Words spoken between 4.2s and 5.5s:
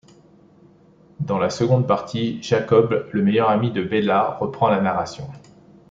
reprend la narration.